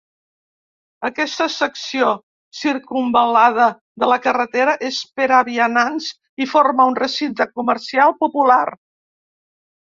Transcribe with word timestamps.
Aquesta 1.07 1.45
secció 1.55 2.07
circumval·lada 2.61 3.67
de 4.05 4.09
la 4.13 4.17
carretera 4.23 4.73
és 4.89 5.03
per 5.21 5.29
a 5.41 5.43
vianants 5.51 6.09
i 6.47 6.49
forma 6.55 6.89
un 6.95 6.99
recinte 7.03 7.49
comercial 7.61 8.17
popular. 8.25 8.61